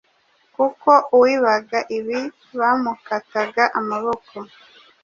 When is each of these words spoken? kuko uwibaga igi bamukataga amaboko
kuko 0.55 0.91
uwibaga 1.15 1.79
igi 1.97 2.21
bamukataga 2.59 3.63
amaboko 3.79 4.35